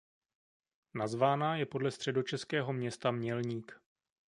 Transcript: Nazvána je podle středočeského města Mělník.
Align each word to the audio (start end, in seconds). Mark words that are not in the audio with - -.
Nazvána 0.93 1.55
je 1.55 1.65
podle 1.65 1.91
středočeského 1.91 2.73
města 2.73 3.11
Mělník. 3.11 3.81